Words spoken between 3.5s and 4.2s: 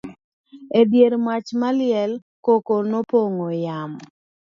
yamo